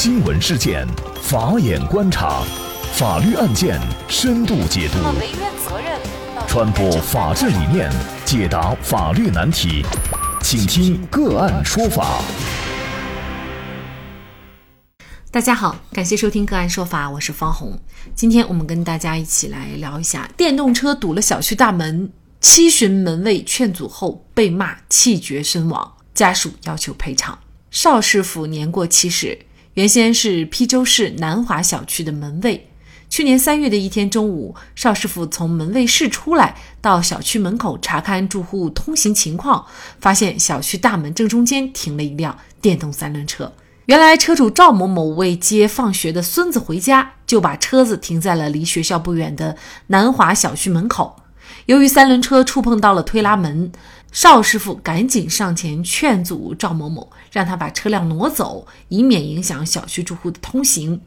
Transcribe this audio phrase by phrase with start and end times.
[0.00, 0.86] 新闻事件，
[1.20, 2.44] 法眼观察，
[2.92, 4.98] 法律案件深度解读，
[6.46, 7.90] 传播法治理念，
[8.24, 9.84] 解答法律难题，
[10.40, 12.22] 请听个案说法。
[15.32, 17.76] 大家好，感谢收听个案说法，我是方红。
[18.14, 27.36] 今天我们跟大家一起来聊一下：电动车堵了小区大门，七旬门卫劝阻后被骂气绝身亡，家属要求赔偿。
[27.72, 29.38] 邵师傅年过七十，
[29.78, 32.68] 原先是邳州市南华小区的门卫。
[33.08, 39.64] 去年三月的一天中午，邵师傅从门卫室出来，到小区门口查看住户通行情况，
[40.00, 43.52] 发现小区大门正中间停了一辆电动三轮车。
[43.86, 51.22] 原来车主赵某某为接放学的孙子回家，就把车子停在了离学校不远的南华小区门口。
[51.66, 53.70] 由于三轮车触碰到了推拉门，
[54.12, 61.00] 邵师傅赶紧上前劝阻赵某某，让他把车辆挪走，以免影响小区住户的通行。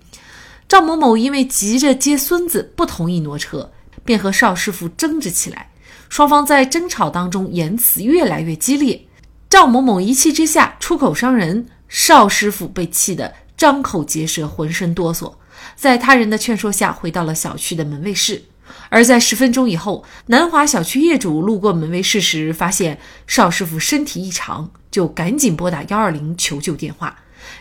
[0.67, 3.72] 赵某某因为急着接孙子，不同意挪车，
[4.06, 5.69] 便和邵师傅争执起来。
[6.09, 9.08] 双方在争吵当中，言辞越来越激烈。
[9.50, 11.67] 赵某某一气之下出口伤人。
[11.94, 15.34] 邵师傅被气得张口结舌，浑身哆嗦，
[15.75, 18.42] 在他人的劝说下回到了小区的门卫室。
[18.89, 27.16] 而在十分钟以后，南华小区业主路过门卫室时，发现邵师傅身体异常，就赶紧拨打幺二零求救电话。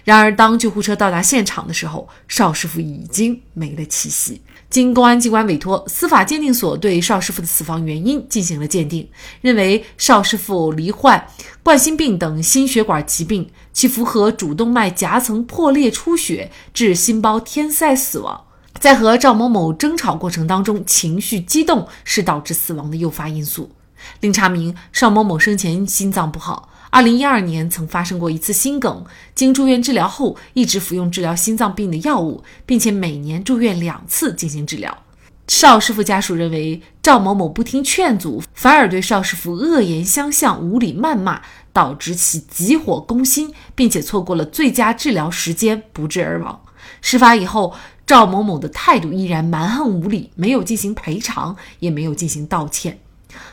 [0.04, 4.42] 然而，当救护车到达现场的时候，邵师傅已经没了气息。
[4.68, 9.08] 经公安机关委托，司法鉴定所对邵师傅的死亡原因进行了鉴定，
[9.40, 11.26] 认为邵师傅罹患
[11.62, 18.44] 冠心病等心血管疾病，其符合主动脉夹层破裂出血致心包填塞死亡。
[18.80, 23.70] 在和赵某某争吵过程当中，情绪激动是导致死亡的诱发因素。
[24.20, 26.70] 另查明，邵某某生前心脏不好。
[26.88, 34.96] 二零一二年曾发生过一次心梗，经住院治疗后，一直服用治疗心脏病的药物，并且每年住院两次进行治疗。
[35.46, 41.42] 邵师傅家属认为赵某某不听劝阻，反而对邵师傅恶言相向、无理谩骂，
[41.74, 46.62] 导致其急火攻心，并且错过了最佳治疗时间，不治而亡。
[47.02, 47.74] 事发以后，
[48.10, 52.98] 赵某某的态度依然蛮横无理，没有进行赔偿，也没有进行道歉。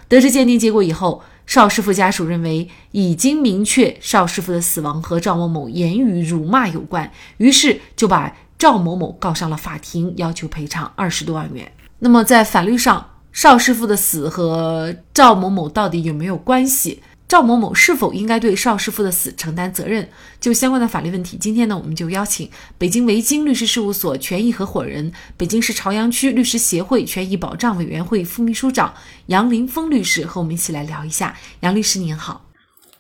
[0.08, 11.72] 得知鉴定结果以后，邵师傅家属认为已经明确邵师傅的死亡和赵某某言语辱骂有关，于是就把赵某某告上了法庭，要求赔偿二十多万元。
[12.00, 17.04] 那么在法律上，邵师傅的死和赵某某到底有没有关系？
[17.28, 20.08] 赵某某是否应该对邵师傅的死承担责任？
[20.40, 28.94] 就相关的法律问题，今天呢，我们就邀请北京维京律师事务所权益合伙人、北京市朝阳区律师协会权益保障委员会副秘书长
[29.26, 31.36] 杨林峰律师和我们一起来聊一下。
[31.60, 32.46] 杨律师您好，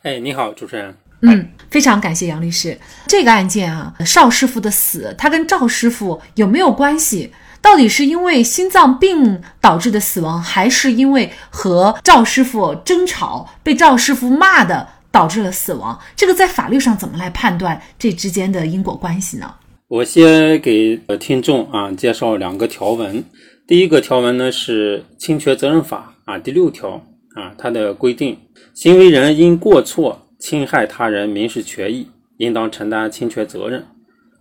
[0.01, 0.94] 哎，你好，主持人。
[1.21, 2.77] 嗯，非常感谢杨律师。
[3.07, 7.31] 这个案件啊，邵师傅的死，他跟赵师傅有没有关系？
[7.62, 16.00] 到底是因为心脏病导致的死亡，还是因为和赵师傅争吵被赵师傅骂的导致了死亡？
[16.16, 19.53] 这个在法律上怎么来判断这之间的因果关系呢？
[19.88, 23.23] 我先给听众啊介绍两个条文。
[23.68, 27.01] 第一个条文呢是侵权责任法啊第六条
[27.35, 28.38] 啊它的规定，
[28.74, 32.07] 行为人因过错侵害他人民事权益，
[32.38, 33.85] 应当承担侵权责任。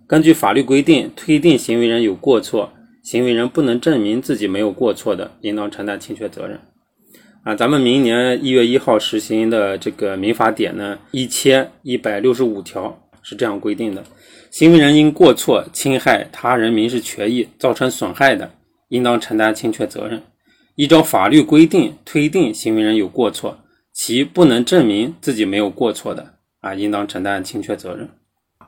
[0.06, 2.70] 根据法律规定，推定行为人有过错。
[3.06, 6.58] 行为人不能证明自己没有过错的，应当承担侵权责任。
[7.44, 14.02] 啊，咱们明年一月一号实行的这个民法典呢，一千一百六十五条是这样规定的：
[14.50, 18.50] 行为人因过错侵害他人民事权益造成损害的，
[18.88, 20.20] 应当承担侵权责任。
[20.74, 23.56] 依照法律规定推定行为人有过错，
[23.92, 28.08] 其不能证明自己没有过错的，啊，应当承担侵权责任。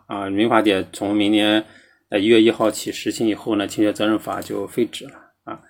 [0.06, 1.64] 啊，民法典从明年。
[2.10, 5.12] 呃，一月一号起实行以后呢，侵权责任法就废止了
[5.44, 5.60] 啊。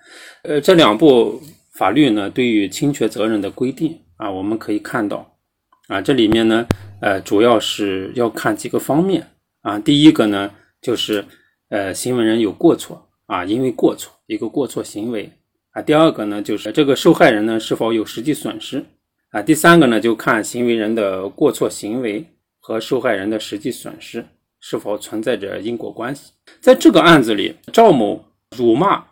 [0.43, 1.41] 呃，这两部
[1.73, 5.37] 法律呢，对于侵权责任的规定啊，我们可以看到
[5.87, 6.65] 啊，这里面呢，
[7.01, 9.27] 呃，主要是要看几个方面
[9.61, 9.77] 啊。
[9.79, 10.49] 第一个呢，
[10.81, 11.25] 就是
[11.67, 15.29] 呃，行为人有过错啊，因为过错一个过错行为
[15.71, 15.81] 啊。
[15.81, 18.85] 第二个呢，就是这个受害人呢是否有实际损失
[19.31, 19.41] 啊。
[19.41, 22.25] 第三个呢，就看行为人的过错行为
[22.59, 24.25] 和受害人的实际损失。
[24.59, 26.31] 是否存在着因果关系？
[26.59, 28.23] 在这个案子里，赵某
[28.57, 29.03] 辱骂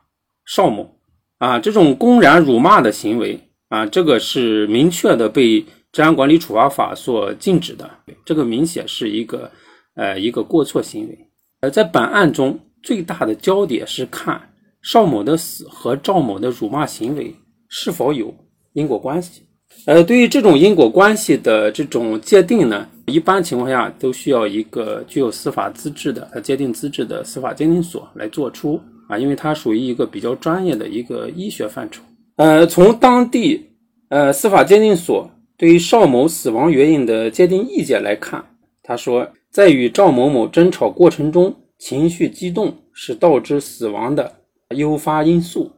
[0.45, 0.99] 邵某，
[1.37, 3.39] 啊，这种公然辱骂的行为，
[3.69, 7.89] 啊，这个是明确的被治安管理处罚法所禁止的。
[8.25, 9.49] 这个明显是一个，
[9.95, 11.17] 呃，一个过错行为。
[11.61, 17.33] 而在本案中，最大的焦点是看邵某的死和赵某的辱骂行为
[17.67, 18.33] 是否有
[18.73, 19.46] 因果关系。
[19.85, 32.03] 呃，对于这种因果关系的这种界定呢，一般情况下都需要一个具有司法资质的、呃界定资质的司法鉴定所来做出啊，因为它属于一个比较专业的一个医学范畴。
[32.35, 33.69] 呃，从当地
[34.09, 38.43] 呃司法鉴定所对于邵某死亡原因的鉴定意见来看，
[38.83, 44.33] 他说，在与赵某某争吵过程中，情绪激动是导致死亡的
[44.75, 45.71] 诱发因素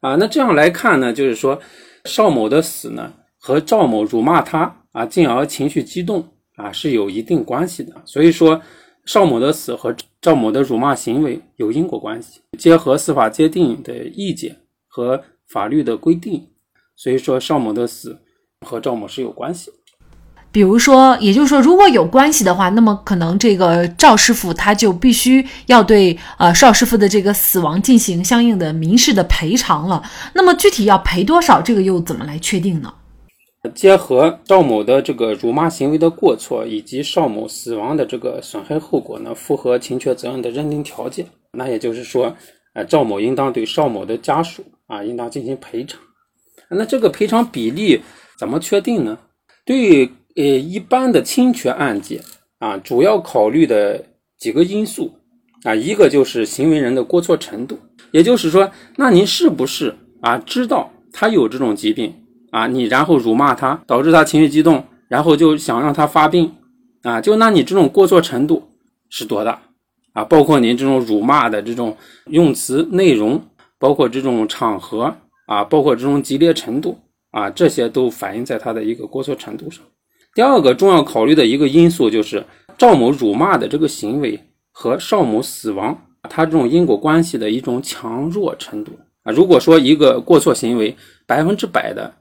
[0.00, 0.14] 啊。
[0.14, 1.60] 那这样来看呢，就是说
[2.06, 3.12] 邵某的死呢。
[3.40, 6.22] 和赵某辱骂他啊，进而情绪激动
[6.56, 7.92] 啊，是有一定关系的。
[8.04, 8.60] 所以说，
[9.06, 12.40] 邵某的死和赵某的辱骂行为有因果关系。
[12.58, 14.54] 结合司法鉴定的意见
[14.86, 16.46] 和法律的规定，
[16.94, 18.18] 所以说邵某的死
[18.66, 19.72] 和赵某是有关系。
[20.52, 30.02] 比如说，也就是说，如果有关系的话，那么可能这个赵师傅他就必须要对呃邵师傅的这个死亡进行相应的民事的赔偿了。
[30.34, 32.92] 那么具体要赔多少，这个又怎么来确定呢？
[33.68, 41.26] 结合赵某的这个辱骂行为的过错，以及邵某死亡的这个损害后果呢，符合侵权责任的认定条件。
[41.52, 42.34] 那也就是说，
[42.72, 46.00] 呃，赵某应当对邵某的家属啊，应当进行赔偿。
[46.70, 48.00] 那这个赔偿比例
[48.38, 49.18] 怎么确定呢？
[49.66, 52.22] 对于呃一般的侵权案件
[52.60, 54.02] 啊，主要考虑的
[54.38, 55.12] 几个因素
[55.64, 57.78] 啊，一个就是行为人的过错程度，
[58.10, 62.14] 也就是说，那您是不是啊知道他有这种疾病？
[62.50, 66.52] 啊，你然后辱骂他，导致他情绪激动，然后就想让他发病，
[67.02, 68.68] 啊，就那你这种过错程度
[69.08, 69.60] 是多大？
[70.12, 73.40] 啊，包括您这种辱骂的这种用词内容，
[73.78, 75.14] 包括这种场合，
[75.46, 76.98] 啊，包括这种激烈程度，
[77.30, 79.84] 啊，这些都反映在他的一个过错程度上。
[80.34, 82.44] 第二个重要考虑的一个因素就是
[82.76, 84.40] 赵某辱骂的这个行为
[84.72, 85.96] 和邵某死亡，
[86.28, 88.98] 他这种因果关系的一种强弱程度。
[89.22, 92.14] 啊，如果说一个过错行为百分之百的。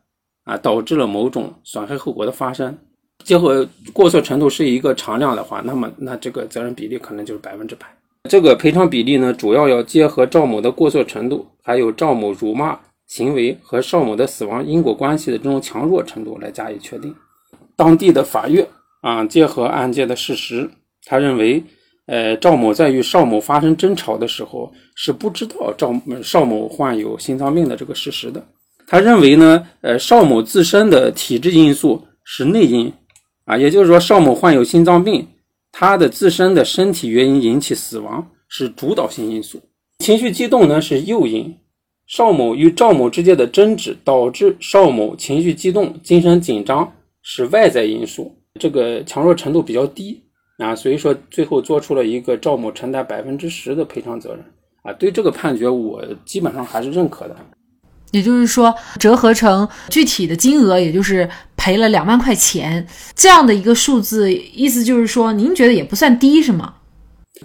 [0.50, 2.76] 啊，导致了某种损害后果的发生，
[3.24, 7.86] 结合过错程度是一个常量的话，那么那这个责任比例可能就是百分之百。
[8.28, 17.14] 这个赔偿比例呢，主要要结合赵某的过错程度，还有赵某辱骂行为和邵某的死亡因果关系的这种强弱程度来加以确定。
[17.76, 18.66] 当地的法院
[19.02, 20.68] 啊，结合案件的事实，
[21.06, 21.64] 他认为，
[22.08, 25.94] 呃，赵某在与邵某发生争吵的时候是不知道赵
[26.24, 28.44] 邵某患有心脏病的这个事实的。
[28.92, 32.92] 他认为呢，呃，邵某自身的体质因素是内因，
[33.46, 35.28] 啊，也就是说邵某患有心脏病，
[35.72, 39.62] 他的自身的身体原因引起死亡是主导性因素，
[40.00, 41.56] 情绪激动呢是诱因，
[42.08, 46.92] 邵某与赵某之间的争执导致邵某情绪激动、精神紧张
[47.22, 50.20] 是外在因素，这个强弱程度比较低
[50.58, 54.44] 啊，所以说最后做出了一个赵某承担百分之十的赔偿责任
[54.82, 57.36] 啊，对这个判决我基本上还是认可的。
[58.12, 62.86] 也就是说，折合成具体的金额，也就是赔了两万块钱
[63.16, 66.74] 这样的一个数字，意思就是说，您觉得也不算低，是吗？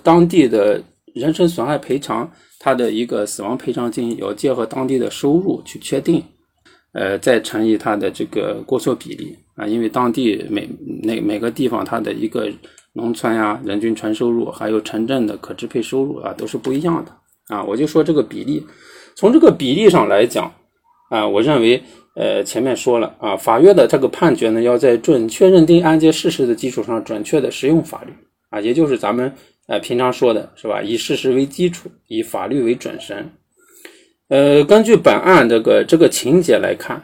[0.02, 0.82] 当地的
[1.14, 6.22] 人身损害赔偿，它的一个死亡赔偿金要结合当地的收入去确定，
[6.94, 10.68] 呃，再乘以它的这个过错比例啊，因为当地每
[11.02, 12.50] 那每个地方它的一个
[12.94, 17.12] 农村呀人均纯收入，还有城镇的可支配收入啊，都是不一样的
[17.54, 18.64] 啊，我就说这个比例。
[19.16, 20.52] 从这个比例上来讲，
[21.08, 21.82] 啊，我认为，
[22.16, 28.12] 呃，前面说了啊，法院的这个判决呢，要在准确认定案件事实的基础上，准确的适用法律
[28.50, 29.32] 啊，也就是咱们
[29.66, 30.82] 呃平常说的是吧？
[30.82, 33.30] 以事实为基础，以法律为准绳。
[34.28, 37.02] 呃，根据本案这个这个情节来看，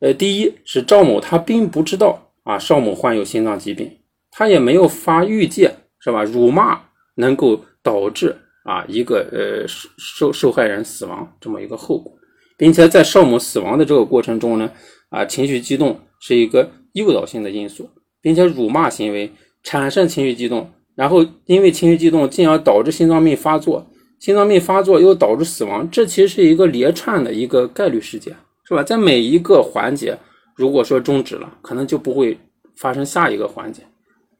[0.00, 3.90] 呃，第一是赵某他并不知道啊邵某患有心脏疾病，
[4.30, 6.22] 他也没有发预见是吧？
[6.22, 6.80] 辱骂
[7.16, 8.36] 能够导致。
[8.64, 9.66] 啊，一个呃
[9.98, 12.12] 受受害人死亡这么一个后果，
[12.56, 14.70] 并且在邵某死亡的这个过程中呢，
[15.10, 17.90] 啊情绪激动是一个诱导性的因素，
[18.20, 19.32] 并且辱骂行为
[19.64, 23.84] 产生情绪激动，然后因为情绪激动进而导致心脏病发作，
[24.20, 28.32] 心脏病发作又导致死亡，这其实是一个连串的一个概率事件，
[28.68, 28.82] 是吧？
[28.84, 30.16] 在每一个环节，
[30.54, 32.38] 如果说终止了，可能就不会
[32.76, 33.82] 发生下一个环节，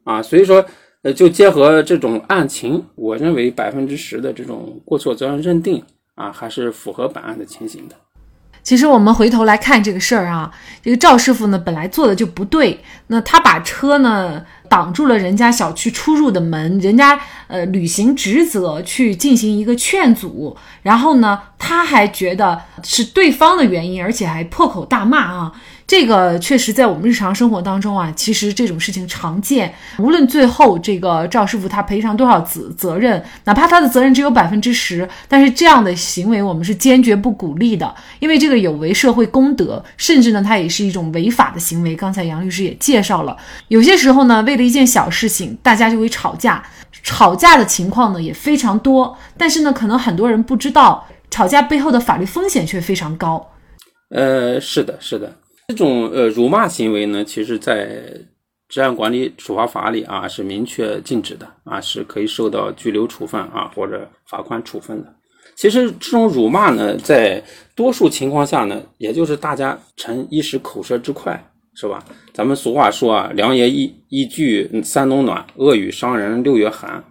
[0.05, 0.65] 啊，所以说。
[1.03, 5.83] 呃，就结合这种案情，我认为百分之十的这种过错责任认定
[6.15, 7.97] 啊，还是符合本案的情形的。
[8.63, 10.49] 其实我们回头来看这个事儿啊，
[10.81, 12.79] 这个赵师傅呢本来做的就不对，
[13.09, 25.53] 那他把车呢挡住了人家小区出入的门，人家呃履行职责去进行一个劝阻，然后呢他还觉得是对方的原因，而且还破口大骂啊。
[25.87, 29.75] 这个确实在我们日常生活当中啊，其实这种事情常见。
[29.99, 41.95] 无论最后这个赵师傅他赔偿多少责责任，哪怕他的责任只有百分之十，但是这样的行为我们是坚决不鼓励的，因为这个有违社会公德，甚至呢，它也是一种违法的行为。
[41.95, 43.37] 刚才杨律师也介绍了，
[43.69, 46.63] 有些时候呢，为了一件小事情，大家就会吵架，
[47.03, 49.17] 吵架的情况呢也非常多。
[49.37, 53.51] 但是呢，可能很多人不知道，吵架背后的法律风险却非常高。
[54.11, 55.33] 呃，是的，是的。
[55.73, 58.05] 这种呃辱骂行为呢，其实，在
[58.69, 65.15] 治安管理处罚法里啊是明确禁止的啊，是可以受到拘留处分啊或者罚款处分的。
[65.57, 67.43] 其实这种辱骂呢，在
[67.75, 71.43] 多数情况下呢，也就是大家逞一时口舌之快，
[71.75, 72.05] 是吧？
[72.35, 77.03] 咱们俗话说啊，良言一一句三冬暖，恶语伤人六月寒。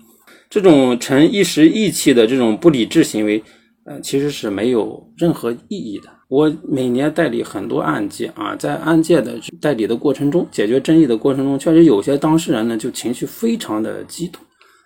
[0.51, 3.43] 这种逞一时意气的这种不理智行为，
[3.85, 6.09] 呃，其实是没有任何意义的。
[6.31, 14.41] 我每年代理很多案件啊，在案件的代理的过程中，解决争议的过程中，确实有些当事人呢就情绪非常的激动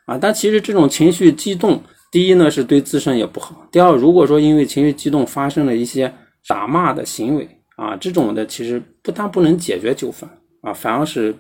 [0.08, 0.18] 啊。
[0.18, 1.80] 但其实这种情绪激动，
[2.12, 6.12] 第一呢是对自身也不好，第二，如果说因为情绪激动发生了一些
[6.48, 10.28] 打骂的行为啊，这种的其实不但不能解决纠纷
[10.62, 11.32] 啊，反而是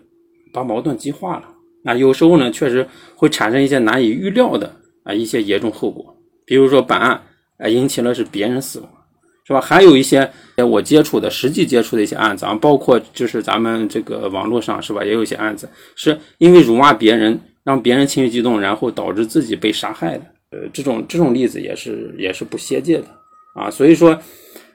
[0.53, 1.45] 把矛盾激化了
[1.83, 1.95] 啊。
[1.95, 4.71] 有时候呢，确实会产生一些难以预料的
[5.03, 7.19] 啊一些严重后果，比如说本案
[7.57, 8.89] 啊引起了是别人死亡。
[9.47, 9.61] 是吧？
[9.61, 20.25] 还有一些我接触的实际接触的一些案子啊，包括就是咱们这个网络上是吧，也有一些案子是因为辱骂别人，让别人情绪激动，然后导致自己被杀害的。
[20.49, 23.05] 呃，这种这种例子也是也是不歇诫的
[23.53, 23.69] 啊。
[23.69, 24.19] 所以说，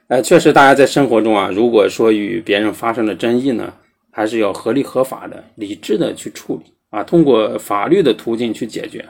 [0.07, 3.73] 呃，确实大家在生活中啊，如果说与别人发生了争议呢，
[4.09, 9.05] 还是要合理合法的、理智的去处理啊，通过法律的途径去解决。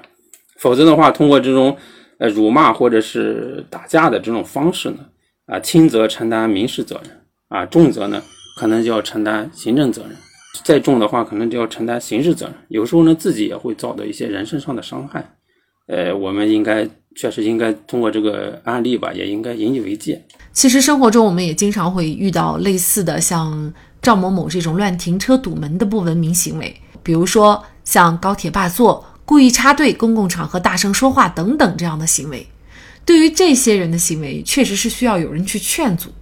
[0.57, 1.77] 否则的话，通过这种
[2.17, 4.99] 呃辱骂或者是打架的这种方式呢？
[5.51, 7.11] 啊，轻则承担民事责任，
[7.49, 8.23] 啊，重则呢
[8.57, 10.11] 可能就要承担行政责任，
[10.63, 12.55] 再重的话可能就要承担刑事责任。
[12.69, 15.35] 有时候呢，自己也会遭到一些人身上的伤害。
[15.87, 20.25] 呃，我们应该确实应该通过这个案例吧，也应该引以为戒。
[20.53, 32.47] 其实生活中我们也经常会遇到类似的，像赵某某这种乱停车堵门的不文明行为，比如说像高铁霸座、故意插队、公共场合大声说话等等这样的行为。
[33.05, 36.13] 对于这些人的行为，确实是需要有人去劝阻。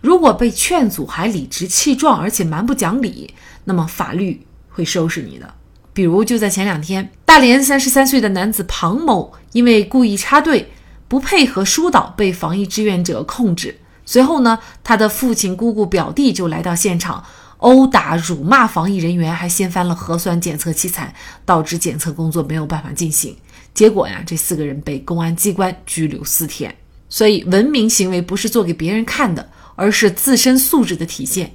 [0.00, 3.32] 如果被劝阻还理直气壮，而且蛮不讲理，
[3.64, 5.54] 那么法律会收拾你的。
[5.92, 10.72] 比如就在前两天，大连三十三岁的男子庞某因为故意插队、
[11.06, 13.78] 不配合疏导，被防疫志愿者控制。
[14.04, 17.24] 随后呢，他的父亲、姑姑、表弟就来到现场，
[17.58, 21.14] 殴打、辱骂防疫人员，还掀翻了核酸检测器材，
[21.46, 23.34] 导致检测工作没有办法进行。
[23.74, 26.74] 结果呀，这四个人被公安机关拘留四天。
[27.08, 31.54] 所以，文明行为不是做给别人看的，而是自身素质的体现。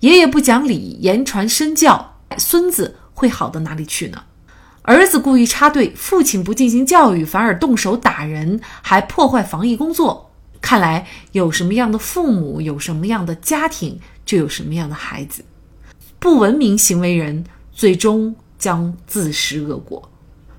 [0.00, 4.24] 爷爷不讲理，言传身教，孙子会好到哪里去呢？
[4.82, 10.30] 儿子故意插队，父亲不进行教育，反而动手打人，还破坏防疫工作。
[10.60, 15.44] 看来，有什么样的父母，有什么样的家庭，就有什么样的孩子。
[16.18, 20.10] 不文明行为人，最终将自食恶果。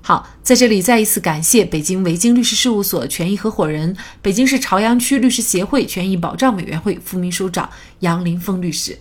[0.04, 8.98] 好，在这里再一次感谢北京维京律师事务所权益合伙人、北京市朝阳区律师协会权益保障委员会副秘书长杨林峰律师。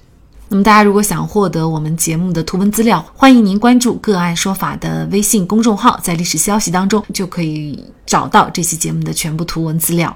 [0.49, 10.15] 那么，大家如果想获得我们节目的图文资料，欢迎您关注“个案说法”的微信公众号，在历史消息当中就可以找到这期节目的全部图文资料。